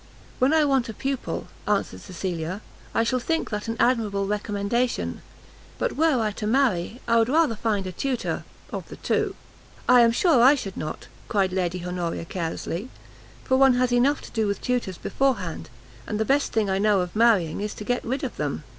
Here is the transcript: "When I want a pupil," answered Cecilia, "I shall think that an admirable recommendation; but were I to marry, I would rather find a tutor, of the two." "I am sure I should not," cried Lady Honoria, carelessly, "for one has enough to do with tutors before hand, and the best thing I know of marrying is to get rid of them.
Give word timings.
"When 0.39 0.51
I 0.51 0.65
want 0.65 0.89
a 0.89 0.95
pupil," 0.95 1.45
answered 1.67 2.01
Cecilia, 2.01 2.61
"I 2.91 3.03
shall 3.03 3.19
think 3.19 3.51
that 3.51 3.67
an 3.67 3.77
admirable 3.79 4.25
recommendation; 4.25 5.21
but 5.77 5.95
were 5.95 6.19
I 6.19 6.31
to 6.37 6.47
marry, 6.47 6.99
I 7.07 7.17
would 7.19 7.29
rather 7.29 7.55
find 7.55 7.85
a 7.85 7.91
tutor, 7.91 8.43
of 8.73 8.89
the 8.89 8.95
two." 8.95 9.35
"I 9.87 10.01
am 10.01 10.11
sure 10.11 10.41
I 10.41 10.55
should 10.55 10.75
not," 10.75 11.07
cried 11.27 11.53
Lady 11.53 11.85
Honoria, 11.85 12.25
carelessly, 12.25 12.89
"for 13.43 13.57
one 13.57 13.75
has 13.75 13.91
enough 13.91 14.21
to 14.23 14.31
do 14.31 14.47
with 14.47 14.59
tutors 14.59 14.97
before 14.97 15.35
hand, 15.37 15.69
and 16.07 16.19
the 16.19 16.25
best 16.25 16.51
thing 16.51 16.67
I 16.67 16.79
know 16.79 17.01
of 17.01 17.15
marrying 17.15 17.61
is 17.61 17.75
to 17.75 17.83
get 17.83 18.03
rid 18.03 18.23
of 18.23 18.37
them. 18.37 18.63